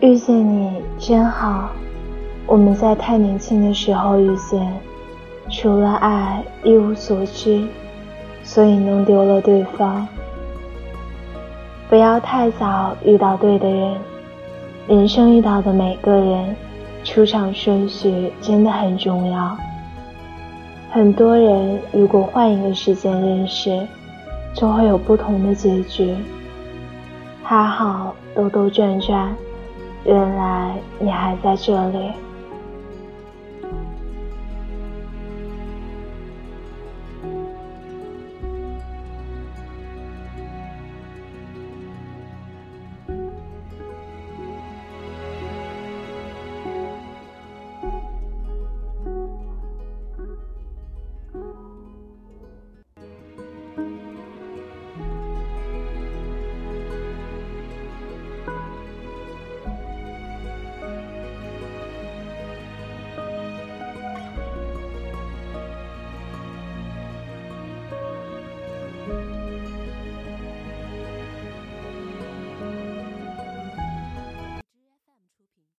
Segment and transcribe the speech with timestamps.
[0.00, 1.68] 遇见你真好，
[2.46, 4.72] 我们在太年轻的时候遇见，
[5.50, 7.62] 除了爱一无所知，
[8.42, 10.08] 所以弄丢了对方。
[11.90, 13.94] 不要太早遇到对的人，
[14.88, 16.56] 人生遇到的每个人，
[17.04, 19.54] 出场顺序真的很重要。
[20.90, 23.86] 很多人如果换一个时间认识，
[24.54, 26.16] 就会有不同的结局。
[27.42, 29.36] 还好兜兜转转。
[30.04, 32.29] 原来你还在这里。